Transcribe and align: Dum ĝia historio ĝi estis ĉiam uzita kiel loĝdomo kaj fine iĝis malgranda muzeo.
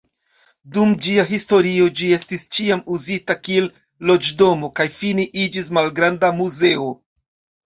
Dum 0.77 0.93
ĝia 1.07 1.25
historio 1.31 1.89
ĝi 1.99 2.09
estis 2.17 2.47
ĉiam 2.57 2.81
uzita 2.95 3.35
kiel 3.49 3.69
loĝdomo 4.13 4.71
kaj 4.81 4.89
fine 4.97 5.27
iĝis 5.45 5.71
malgranda 5.79 6.33
muzeo. 6.41 6.91